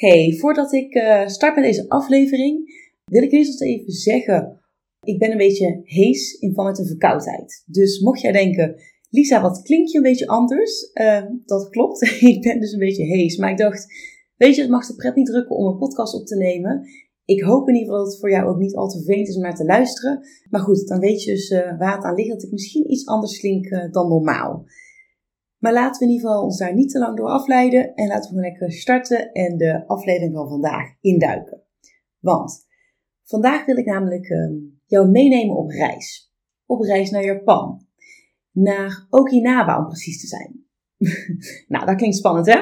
[0.00, 4.60] Hey, voordat ik uh, start met deze aflevering, wil ik eerst even zeggen:
[5.02, 7.62] ik ben een beetje hees in van met een verkoudheid.
[7.66, 8.74] Dus mocht jij denken,
[9.10, 10.90] Lisa, wat klinkt je een beetje anders?
[10.94, 12.02] Uh, dat klopt,
[12.34, 13.36] ik ben dus een beetje hees.
[13.36, 13.86] Maar ik dacht,
[14.36, 16.88] weet je, het mag de pret niet drukken om een podcast op te nemen.
[17.24, 19.36] Ik hoop in ieder geval dat het voor jou ook niet al te vervelend is
[19.36, 20.20] om naar te luisteren.
[20.50, 23.06] Maar goed, dan weet je dus uh, waar het aan ligt dat ik misschien iets
[23.06, 24.64] anders klink uh, dan normaal.
[25.60, 27.94] Maar laten we in ieder geval ons daar niet te lang door afleiden.
[27.94, 31.62] En laten we lekker starten en de aflevering van vandaag induiken.
[32.18, 32.66] Want
[33.24, 34.50] vandaag wil ik namelijk uh,
[34.86, 36.34] jou meenemen op reis.
[36.66, 37.86] Op reis naar Japan.
[38.52, 40.64] Naar Okinawa om precies te zijn.
[41.72, 42.60] nou, dat klinkt spannend hè?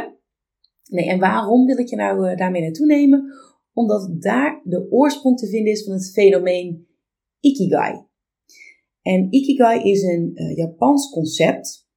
[0.85, 3.33] Nee, en waarom wil ik je nou uh, daarmee naartoe nemen?
[3.73, 6.87] Omdat daar de oorsprong te vinden is van het fenomeen
[7.41, 8.07] Ikigai.
[9.03, 11.88] En Ikigai is een uh, Japans concept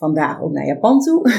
[0.00, 1.30] vandaag ook naar Japan toe.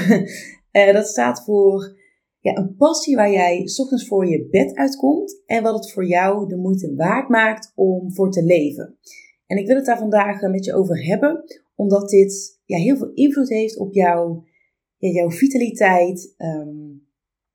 [0.71, 1.99] uh, dat staat voor
[2.39, 6.05] ja, een passie waar jij s ochtends voor je bed uitkomt en wat het voor
[6.05, 8.97] jou de moeite waard maakt om voor te leven.
[9.45, 11.43] En ik wil het daar vandaag met je over hebben,
[11.75, 14.43] omdat dit ja, heel veel invloed heeft op jou,
[14.97, 17.07] ja, jouw vitaliteit, um,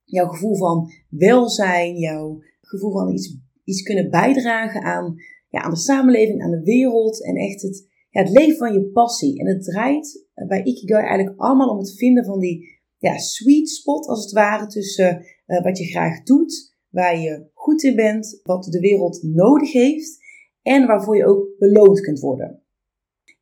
[0.03, 5.15] jouw gevoel van welzijn, jouw gevoel van iets, iets kunnen bijdragen aan,
[5.49, 7.87] ja, aan de samenleving, aan de wereld en echt het,
[8.23, 9.39] het leven van je passie.
[9.39, 14.07] En het draait bij Ikigai eigenlijk allemaal om het vinden van die ja, sweet spot,
[14.07, 18.63] als het ware, tussen uh, wat je graag doet, waar je goed in bent, wat
[18.63, 20.17] de wereld nodig heeft
[20.61, 22.61] en waarvoor je ook beloond kunt worden.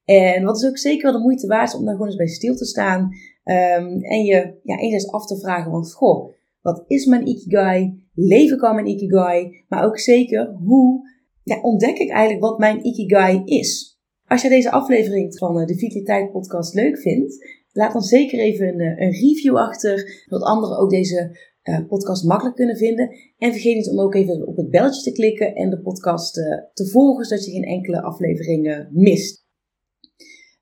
[0.03, 2.55] En wat is ook zeker wel de moeite waard om daar gewoon eens bij stil
[2.55, 3.01] te staan
[3.44, 8.03] um, en je ja, enerzijds af te vragen van, goh, wat is mijn Ikigai?
[8.13, 9.66] Leef ik al mijn Ikigai?
[9.67, 11.09] Maar ook zeker, hoe
[11.44, 13.94] ja, ontdek ik eigenlijk wat mijn Ikigai is?
[14.27, 18.67] Als je deze aflevering van eh, de Vitaliteit Podcast leuk vindt, laat dan zeker even
[18.67, 23.09] een, eh, een review achter, zodat anderen ook deze uh, podcast makkelijk kunnen vinden.
[23.37, 26.33] En vergeet niet om ook even op het belletje te klikken en de podcast
[26.73, 29.43] te volgen, zodat je geen enkele afleveringen mist.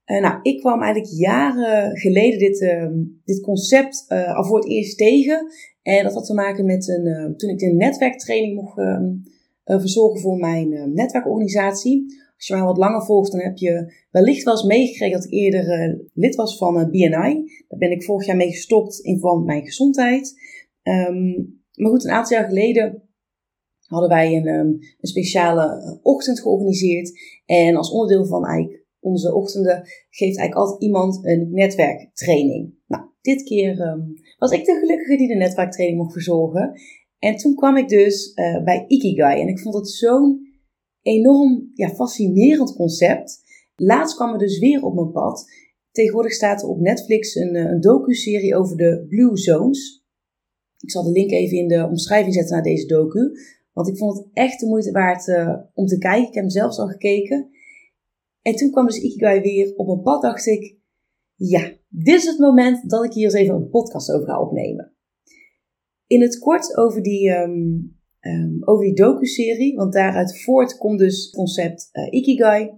[0.05, 2.87] Nou, ik kwam eigenlijk jaren geleden dit, uh,
[3.23, 5.45] dit concept al voor het eerst tegen.
[5.81, 10.37] En dat had te maken met een, toen ik een netwerktraining mocht ehm, verzorgen voor
[10.37, 12.05] mijn netwerkorganisatie.
[12.43, 15.31] Als je mij wat langer volgt, dan heb je wellicht wel eens meegekregen dat ik
[15.31, 17.63] eerder uh, lid was van eh, BNI.
[17.67, 20.33] Daar ben ik vorig jaar mee gestopt in van mijn gezondheid.
[20.83, 23.03] Um, maar goed, een aantal jaar geleden
[23.85, 24.67] hadden wij een, um,
[24.99, 27.11] een speciale eh, ochtend georganiseerd.
[27.45, 32.73] En als onderdeel van eigenlijk onze ochtenden geeft eigenlijk altijd iemand een netwerktraining.
[32.87, 36.81] Nou, dit keer um, was ik de gelukkige die de netwerktraining mocht verzorgen.
[37.19, 38.33] En toen kwam ik dus
[38.63, 39.41] bij Ikigai.
[39.41, 40.52] En ik vond het zo'n
[41.03, 43.41] enorm ja, fascinerend concept.
[43.75, 45.45] Laatst kwam er dus weer op mijn pad.
[45.91, 50.05] Tegenwoordig staat er op Netflix een, eh, een docu-serie over de Blue Zones.
[50.77, 53.31] Ik zal de link even in de omschrijving zetten naar deze docu.
[53.73, 56.27] Want ik vond het echt de moeite waard uh, om te kijken.
[56.27, 57.49] Ik heb hem zelfs al gekeken.
[58.41, 60.21] En toen kwam dus Ikigai weer op mijn pad.
[60.21, 60.77] Dacht ik,
[61.35, 64.93] ja, dit is het moment dat ik hier eens even een podcast over ga opnemen.
[66.07, 69.75] In het kort over die, um, um, over die docu-serie.
[69.75, 72.71] Want daaruit voort komt dus het concept uh, Ikigai.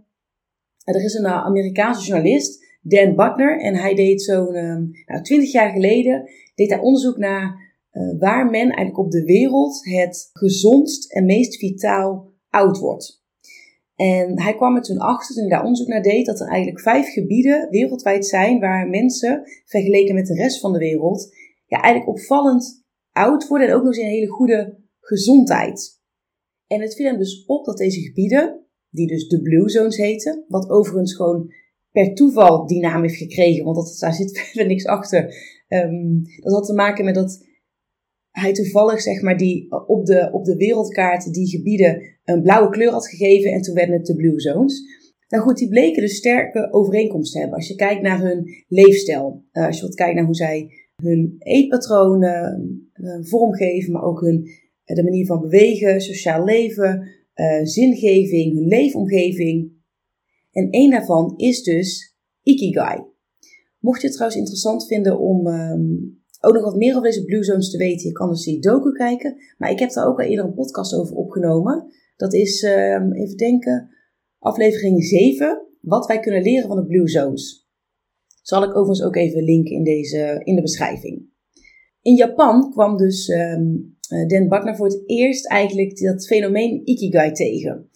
[0.83, 5.51] er is een uh, Amerikaanse journalist, Dan Butler, en hij deed zo'n um, nou, 20
[5.51, 11.13] jaar geleden deed hij onderzoek naar uh, waar men eigenlijk op de wereld het gezondst
[11.13, 13.23] en meest vitaal oud wordt.
[13.95, 16.81] En hij kwam er toen achter, toen hij daar onderzoek naar deed, dat er eigenlijk
[16.81, 22.17] vijf gebieden wereldwijd zijn waar mensen, vergeleken met de rest van de wereld, ja, eigenlijk
[22.17, 25.99] opvallend oud worden en ook nog eens in een hele goede gezondheid.
[26.67, 30.45] En het viel hem dus op dat deze gebieden, die dus de Blue Zones heten,
[30.47, 31.53] wat overigens gewoon
[31.91, 35.33] per toeval die naam heeft gekregen, want dat, daar zit verder niks achter.
[35.67, 37.43] Um, dat had te maken met dat
[38.31, 42.91] hij toevallig, zeg maar, die op de, op de wereldkaart die gebieden een blauwe kleur
[42.91, 44.83] had gegeven en toen werden het de Blue Zones.
[45.27, 47.57] Nou goed, die bleken dus sterke overeenkomsten te hebben.
[47.57, 50.69] Als je kijkt naar hun leefstijl, uh, als je wat kijkt naar hoe zij
[51.03, 54.47] hun eetpatronen uh, vormgeven, maar ook hun
[54.93, 59.71] de manier van bewegen, sociaal leven, uh, zingeving, hun leefomgeving.
[60.51, 63.03] En één daarvan is dus Ikigai.
[63.79, 65.83] Mocht je het trouwens interessant vinden om ehm,
[66.39, 68.91] ook nog wat meer over deze Blue Zones te weten, je kan dus die docu
[68.91, 69.35] kijken.
[69.57, 71.87] Maar ik heb daar ook al eerder een podcast over opgenomen.
[72.15, 73.89] Dat is, ehm, even denken,
[74.39, 75.67] aflevering 7.
[75.81, 77.69] Wat wij kunnen leren van de Blue Zones.
[78.41, 81.33] Zal ik overigens ook even linken in, deze, in de beschrijving.
[82.01, 87.89] In Japan kwam dus um, Dan Buckner voor het eerst eigenlijk dat fenomeen Ikigai tegen.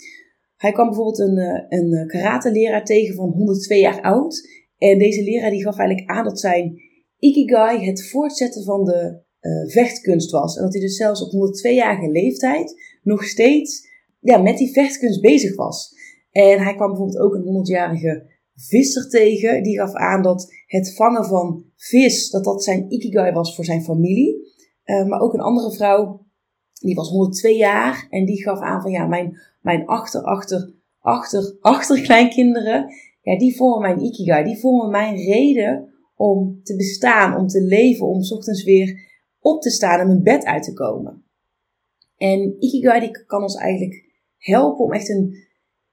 [0.56, 4.50] Hij kwam bijvoorbeeld een, eh, een karate-leraar tegen van 102 jaar oud.
[4.78, 6.82] En deze leraar die gaf eigenlijk aan dat zijn
[7.20, 9.28] Ikigai het voortzetten van de
[9.68, 10.56] vechtkunst was.
[10.56, 12.74] En dat hij dus zelfs op 102-jarige leeftijd
[13.04, 13.88] nog steeds
[14.20, 15.94] ja, met die vechtkunst bezig was.
[16.32, 18.26] En hij kwam bijvoorbeeld ook een 100-jarige
[18.56, 19.64] visser tegen.
[19.64, 23.84] Die gaf aan dat het vangen van vis, dat dat zijn Ikigai was voor zijn
[23.84, 24.58] familie.
[24.90, 26.26] Uh, maar ook een andere vrouw,
[26.82, 28.08] die was 102 jaar.
[28.10, 32.94] En die gaf aan van ja, mijn, mijn achter, achter, achter, achterkleinkinderen.
[33.22, 34.44] Ja, die vormen mijn Ikigai.
[34.44, 39.08] Die vormen mijn reden om te bestaan, om te leven, om s ochtends weer
[39.40, 41.24] op te staan en mijn bed uit te komen.
[42.18, 44.06] En Ikigai die kan ons eigenlijk
[44.38, 45.36] helpen om echt een,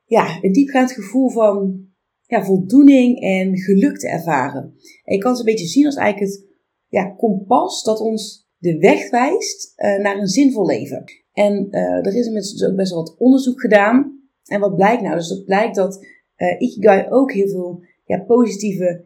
[0.04, 1.86] ja, een diepgaand gevoel van
[2.22, 4.74] ja, voldoening en geluk te ervaren.
[5.04, 6.46] En je kan het een beetje zien als eigenlijk het
[6.88, 11.04] ja, kompas dat ons de weg wijst uh, naar een zinvol leven.
[11.32, 14.20] En uh, er is inmiddels dus ook best wel wat onderzoek gedaan.
[14.44, 15.16] En wat blijkt nou?
[15.16, 16.06] Dus dat blijkt dat
[16.36, 19.04] uh, Ikigai ook heel veel ja, positieve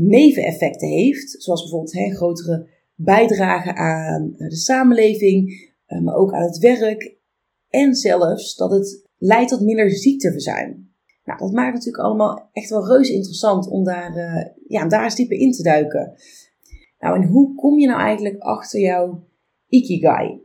[0.00, 1.42] neveneffecten heeft.
[1.42, 5.70] Zoals bijvoorbeeld hè, grotere bijdrage aan de samenleving,
[6.02, 7.16] maar ook aan het werk.
[7.68, 10.90] En zelfs dat het leidt tot minder ziekteverzuim.
[11.24, 14.12] Nou, dat maakt natuurlijk allemaal echt wel reuze interessant om daar,
[14.66, 16.14] ja, daar eens dieper in te duiken.
[17.02, 19.24] Nou, en hoe kom je nou eigenlijk achter jouw
[19.68, 20.40] Ikigai?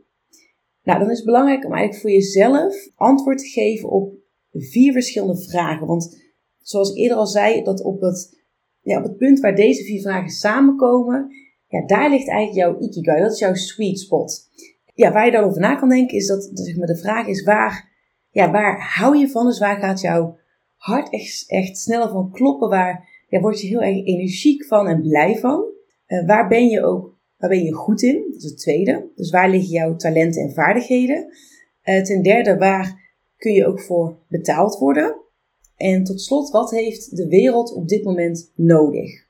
[0.82, 4.14] Nou, dan is het belangrijk om eigenlijk voor jezelf antwoord te geven op
[4.50, 5.86] vier verschillende vragen.
[5.86, 6.22] Want
[6.58, 8.40] zoals ik eerder al zei, dat op het,
[8.80, 11.28] ja, op het punt waar deze vier vragen samenkomen,
[11.66, 13.20] ja, daar ligt eigenlijk jouw Ikigai.
[13.20, 14.48] Dat is jouw sweet spot.
[14.94, 17.42] Ja, waar je dan over na kan denken is dat zeg maar, de vraag is
[17.42, 17.88] waar,
[18.30, 19.46] ja, waar hou je van?
[19.46, 20.38] Dus waar gaat jouw
[20.76, 22.68] hart echt, echt sneller van kloppen?
[22.68, 25.76] Waar ja, word je heel erg energiek van en blij van?
[26.08, 28.24] Uh, waar ben je ook waar ben je goed in?
[28.32, 29.10] Dat is het tweede.
[29.14, 31.26] Dus waar liggen jouw talenten en vaardigheden?
[31.84, 33.00] Uh, ten derde, waar
[33.36, 35.16] kun je ook voor betaald worden?
[35.76, 39.26] En tot slot, wat heeft de wereld op dit moment nodig?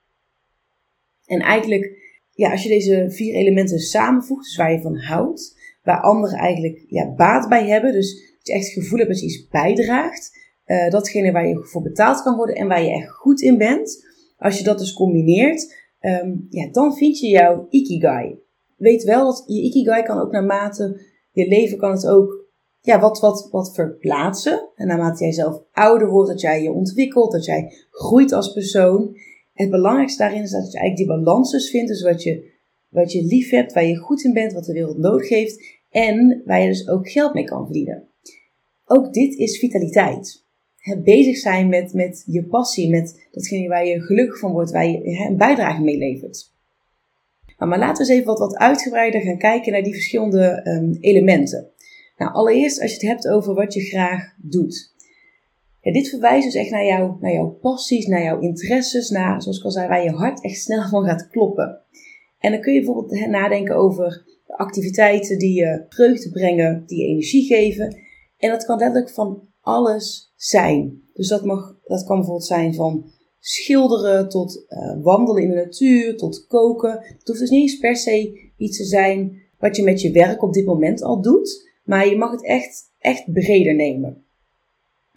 [1.27, 1.97] En eigenlijk,
[2.31, 6.85] ja, als je deze vier elementen samenvoegt, dus waar je van houdt, waar anderen eigenlijk
[6.87, 10.39] ja, baat bij hebben, dus dat je echt het gevoel hebt dat je iets bijdraagt,
[10.67, 14.07] uh, datgene waar je voor betaald kan worden en waar je echt goed in bent.
[14.39, 18.39] Als je dat dus combineert, um, ja, dan vind je jouw ikigai.
[18.77, 21.01] Weet wel dat je ikigai kan ook naarmate
[21.39, 22.47] je leven kan het ook
[22.81, 24.69] ja, wat, wat, wat verplaatsen.
[24.75, 29.17] En naarmate jij zelf ouder wordt, dat jij je ontwikkelt, dat jij groeit als persoon.
[29.53, 31.89] Het belangrijkste daarin is dat je eigenlijk die balans dus vindt.
[31.89, 32.51] Dus wat je,
[32.89, 35.79] wat je lief hebt, waar je goed in bent, wat de wereld nodig heeft.
[35.91, 38.09] En waar je dus ook geld mee kan verdienen.
[38.85, 40.47] Ook dit is vitaliteit
[41.05, 45.27] bezig zijn met, met je passie, met datgene waar je gelukkig van wordt, waar je
[45.29, 46.53] een bijdrage mee levert.
[47.59, 50.97] Nou, maar laten we eens even wat, wat uitgebreider gaan kijken naar die verschillende um,
[51.01, 51.71] elementen.
[52.17, 54.95] Nou, allereerst als je het hebt over wat je graag doet.
[55.81, 59.59] Ja, dit verwijst dus echt naar, jou, naar jouw passies, naar jouw interesses, naar, zoals
[59.59, 61.81] ik al zei, waar je hart echt snel van gaat kloppen.
[62.39, 67.47] En dan kun je bijvoorbeeld nadenken over activiteiten die je vreugde brengen, die je energie
[67.47, 67.97] geven.
[68.39, 71.03] En dat kan letterlijk van alles zijn.
[71.15, 73.11] Dus dat, mag, dat kan bijvoorbeeld zijn van
[73.41, 76.91] schilderen tot uh, wandelen in de natuur, tot koken.
[76.91, 80.43] Het hoeft dus niet eens per se iets te zijn wat je met je werk
[80.43, 84.25] op dit moment al doet, maar je mag het echt, echt breder nemen.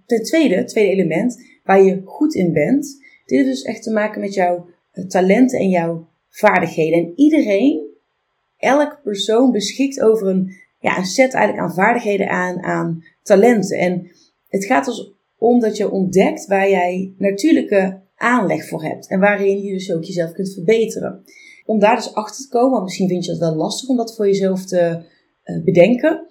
[0.05, 2.84] Ten tweede, tweede element, waar je goed in bent,
[3.25, 7.00] dit heeft dus echt te maken met jouw eh, talenten en jouw vaardigheden.
[7.00, 7.86] En iedereen,
[8.58, 13.77] elk persoon beschikt over een, ja, een set eigenlijk aan vaardigheden, aan, aan talenten.
[13.77, 14.12] En
[14.51, 19.62] het gaat dus om dat je ontdekt waar jij natuurlijke aanleg voor hebt en waarin
[19.62, 21.24] je dus ook jezelf kunt verbeteren.
[21.65, 24.15] Om daar dus achter te komen, want misschien vind je het wel lastig om dat
[24.15, 25.03] voor jezelf te
[25.43, 26.27] uh, bedenken.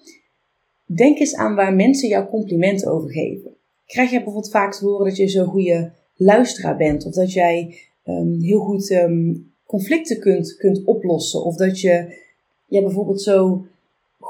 [0.85, 3.57] Denk eens aan waar mensen jouw complimenten over geven.
[3.87, 7.75] Krijg je bijvoorbeeld vaak te horen dat je zo'n goede luisteraar bent, of dat jij
[8.05, 12.19] um, heel goed um, conflicten kunt, kunt oplossen, of dat je
[12.67, 13.67] ja, bijvoorbeeld zo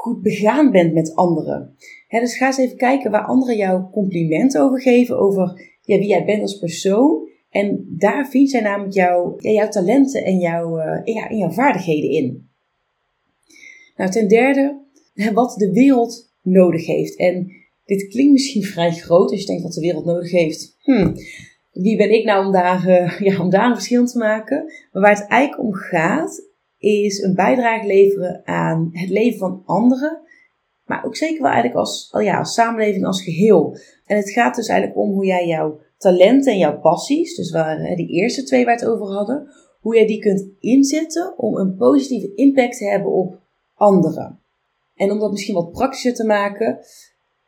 [0.00, 1.74] goed begaan bent met anderen.
[2.08, 6.24] dus ga eens even kijken waar anderen jou complimenten over geven, over ja, wie jij
[6.24, 7.28] bent als persoon.
[7.50, 11.50] En daar vind jij namelijk jouw, ja, jouw talenten en jouw, uh, ja, en jouw
[11.50, 12.48] vaardigheden in.
[13.96, 14.80] Nou, ten derde,
[15.32, 17.16] wat de wereld nodig heeft.
[17.16, 17.52] En
[17.84, 20.76] dit klinkt misschien vrij groot als je denkt wat de wereld nodig heeft.
[20.80, 21.14] Hmm.
[21.72, 24.64] wie ben ik nou om daar, uh, ja, om daar een verschil te maken?
[24.92, 26.49] Maar waar het eigenlijk om gaat,
[26.80, 30.20] is een bijdrage leveren aan het leven van anderen.
[30.84, 33.76] Maar ook zeker wel eigenlijk als, ja, als samenleving als geheel.
[34.06, 37.96] En het gaat dus eigenlijk om hoe jij jouw talenten en jouw passies, dus waar,
[37.96, 39.48] die eerste twee waar het over hadden,
[39.80, 43.38] hoe jij die kunt inzetten om een positieve impact te hebben op
[43.74, 44.38] anderen.
[44.94, 46.78] En om dat misschien wat praktischer te maken.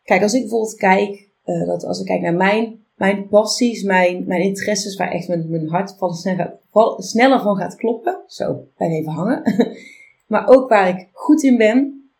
[0.02, 4.24] Kijk, als ik bijvoorbeeld kijk, uh, dat als ik kijk naar mijn, mijn passies, mijn,
[4.26, 6.58] mijn interesses, waar echt mijn, mijn hart van sneller,
[6.96, 8.22] sneller van gaat kloppen.
[8.26, 9.42] Zo, blijf even hangen.
[10.32, 12.10] maar ook waar ik goed in ben.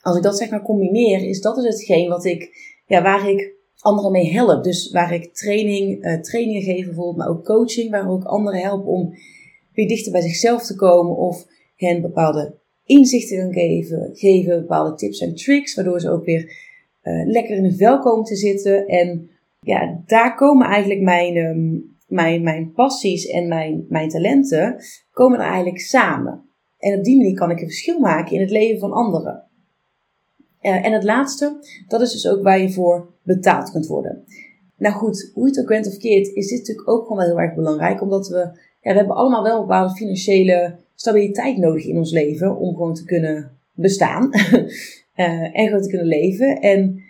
[0.00, 2.50] Als ik dat zeg maar combineer, is dat dus hetgeen wat ik,
[2.86, 4.64] ja, waar ik anderen mee help.
[4.64, 8.86] Dus waar ik training, uh, trainingen geef bijvoorbeeld, maar ook coaching, waar ook anderen help
[8.86, 9.14] om
[9.72, 11.46] weer dichter bij zichzelf te komen of
[11.76, 16.42] hen bepaalde inzichten kan geven, geven bepaalde tips en tricks, waardoor ze ook weer
[17.02, 18.86] uh, lekker in een vel komen te zitten.
[18.86, 19.30] En
[19.64, 24.76] ja, daar komen eigenlijk mijn, um, mijn, mijn passies en mijn, mijn talenten
[25.12, 26.44] komen er eigenlijk samen.
[26.78, 29.44] En op die manier kan ik een verschil maken in het leven van anderen.
[30.62, 31.56] Uh, en het laatste,
[31.88, 34.24] dat is dus ook waar je voor betaald kunt worden.
[34.76, 37.40] Nou goed, hoe het ook bent of keert, is dit natuurlijk ook gewoon wel heel
[37.40, 38.02] erg belangrijk.
[38.02, 38.38] Omdat we,
[38.80, 42.94] ja, we hebben allemaal wel een bepaalde financiële stabiliteit nodig in ons leven om gewoon
[42.94, 46.60] te kunnen bestaan uh, en gewoon te kunnen leven.
[46.60, 47.02] En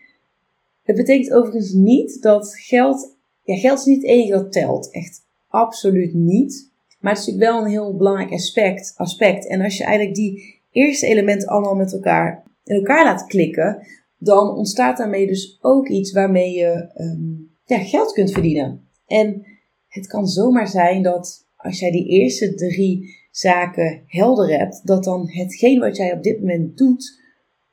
[0.83, 4.91] het betekent overigens niet dat geld, ja, geld is niet het enige dat telt.
[4.91, 6.71] Echt absoluut niet.
[7.01, 8.93] Maar het is natuurlijk wel een heel belangrijk aspect.
[8.97, 9.47] aspect.
[9.47, 13.87] En als je eigenlijk die eerste elementen allemaal met elkaar in elkaar laat klikken,
[14.19, 18.89] dan ontstaat daarmee dus ook iets waarmee je um, ja, geld kunt verdienen.
[19.07, 19.47] En
[19.89, 25.29] het kan zomaar zijn dat als jij die eerste drie zaken helder hebt, dat dan
[25.31, 27.21] hetgeen wat jij op dit moment doet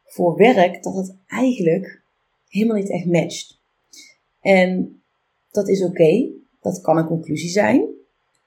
[0.03, 2.01] voor werk, dat het eigenlijk
[2.49, 3.59] helemaal niet echt matcht.
[4.41, 5.01] En
[5.51, 6.29] dat is oké,
[6.61, 7.87] dat kan een conclusie zijn.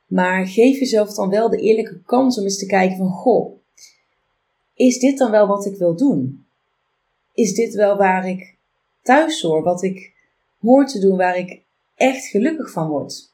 [0.07, 3.61] Maar geef jezelf dan wel de eerlijke kans om eens te kijken van, goh,
[4.75, 6.47] is dit dan wel wat ik wil doen?
[7.33, 8.57] Is dit wel waar ik
[9.03, 10.13] thuis hoor, wat ik
[10.61, 11.63] hoor te doen, waar ik
[11.95, 13.31] echt gelukkig van word?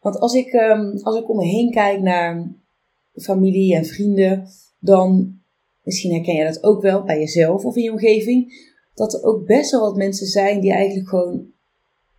[0.00, 2.46] Want als ik, um, als ik om me heen kijk naar
[3.14, 5.38] familie en vrienden, dan,
[5.82, 8.69] misschien herken je dat ook wel bij jezelf of in je omgeving,
[9.00, 11.46] dat er ook best wel wat mensen zijn die eigenlijk gewoon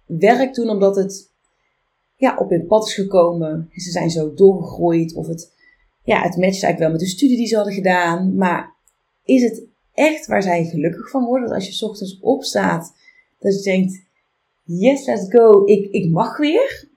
[0.05, 1.29] werk doen omdat het
[2.15, 3.69] ja, op hun pad is gekomen.
[3.73, 5.53] Ze zijn zo doorgegroeid of het,
[6.03, 8.35] ja, het matcht eigenlijk wel met de studie die ze hadden gedaan.
[8.35, 8.75] Maar
[9.23, 11.47] is het echt waar zij gelukkig van worden?
[11.47, 12.93] Dat als je ochtends opstaat,
[13.39, 14.03] dat je denkt,
[14.63, 16.87] yes, let's go, ik, ik mag weer.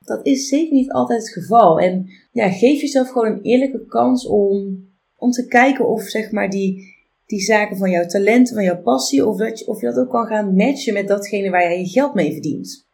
[0.00, 1.78] Dat is zeker niet altijd het geval.
[1.78, 4.84] En ja, geef jezelf gewoon een eerlijke kans om,
[5.16, 6.98] om te kijken of zeg maar die,
[7.30, 10.10] die zaken van jouw talent, van jouw passie, of, dat je, of je dat ook
[10.10, 12.88] kan gaan matchen met datgene waar jij je geld mee verdient.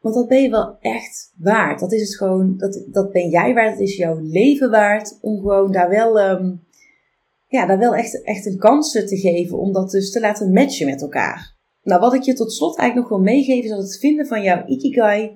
[0.00, 1.80] Want dat ben je wel echt waard.
[1.80, 5.18] Dat is het gewoon, dat, dat ben jij waard, dat is jouw leven waard.
[5.20, 6.64] Om gewoon daar wel, um,
[7.48, 10.86] ja, daar wel echt, echt een kans te geven om dat dus te laten matchen
[10.86, 11.54] met elkaar.
[11.82, 14.42] Nou, wat ik je tot slot eigenlijk nog wil meegeven is dat het vinden van
[14.42, 15.32] jouw ikigai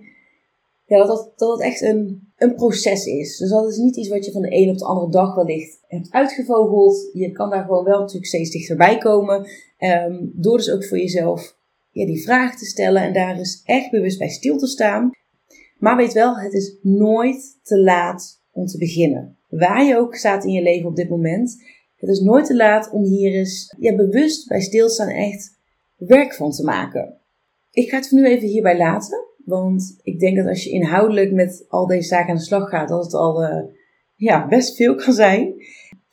[0.87, 3.37] ja, dat, dat, dat het echt een, een proces is.
[3.37, 5.79] Dus dat is niet iets wat je van de een op de andere dag wellicht
[5.87, 7.11] hebt uitgevogeld.
[7.13, 9.47] Je kan daar gewoon wel natuurlijk steeds dichterbij komen.
[9.79, 11.57] Um, door dus ook voor jezelf
[11.91, 15.11] ja, die vraag te stellen en daar eens echt bewust bij stil te staan.
[15.79, 19.37] Maar weet wel, het is nooit te laat om te beginnen.
[19.49, 21.63] Waar je ook staat in je leven op dit moment.
[21.97, 25.59] Het is nooit te laat om hier eens ja, bewust bij stilstaan echt
[25.97, 27.19] werk van te maken.
[27.71, 29.25] Ik ga het voor nu even hierbij laten.
[29.45, 32.89] Want ik denk dat als je inhoudelijk met al deze zaken aan de slag gaat,
[32.89, 33.65] dat het al uh,
[34.15, 35.55] ja, best veel kan zijn.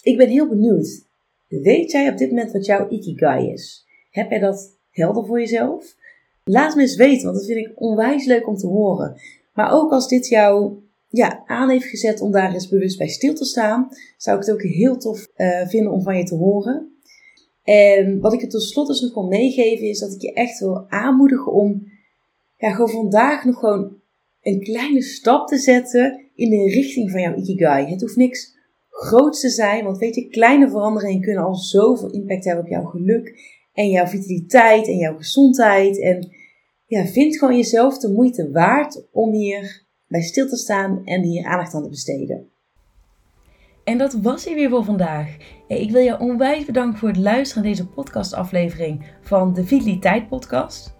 [0.02, 1.06] Ik ben heel benieuwd.
[1.48, 3.86] Weet jij op dit moment wat jouw ikigai is?
[4.12, 5.96] Heb jij dat helder voor jezelf?
[6.44, 9.22] Laat me eens weten, want dat vind ik onwijs leuk om te horen.
[9.54, 10.74] Maar ook als dit jou
[11.10, 14.54] ja, aan heeft gezet om daar eens bewust bij stil te staan, zou ik het
[14.54, 16.96] ook heel tof uh, vinden om van je te horen.
[17.64, 20.60] En wat ik er tot slot dus nog wil meegeven is dat ik je echt
[20.60, 21.91] wil aanmoedigen om
[22.62, 23.96] ja, gewoon vandaag nog gewoon
[24.42, 27.86] een kleine stap te zetten in de richting van jouw Ikigai.
[27.86, 28.56] Het hoeft niks
[28.90, 32.84] groots te zijn, want weet je, kleine veranderingen kunnen al zoveel impact hebben op jouw
[32.84, 33.34] geluk
[33.74, 36.02] en jouw vitaliteit en jouw gezondheid.
[36.02, 36.30] En
[36.86, 41.46] ja, vind gewoon jezelf de moeite waard om hier bij stil te staan en hier
[41.46, 42.50] aandacht aan te besteden.
[43.84, 45.38] En dat was hij weer voor vandaag.
[45.68, 51.00] Ik wil je onwijs bedanken voor het luisteren naar deze podcastaflevering van de Vitaliteit Podcast.